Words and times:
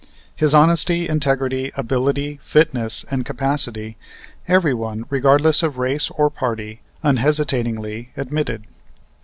His 0.35 0.55
honesty, 0.55 1.07
integrity, 1.07 1.71
ability, 1.77 2.39
fitness, 2.41 3.05
and 3.11 3.23
capacity, 3.23 3.97
everyone, 4.47 5.05
regardless 5.11 5.61
of 5.61 5.77
race 5.77 6.09
or 6.09 6.31
party, 6.31 6.81
unhesitatingly 7.03 8.09
admitted. 8.17 8.63